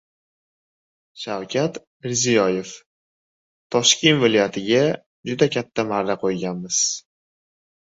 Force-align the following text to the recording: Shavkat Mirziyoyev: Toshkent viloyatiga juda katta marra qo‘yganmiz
Shavkat 1.23 1.77
Mirziyoyev: 2.07 2.73
Toshkent 3.77 4.21
viloyatiga 4.27 4.85
juda 5.33 5.53
katta 5.59 5.91
marra 5.95 6.23
qo‘yganmiz 6.27 6.87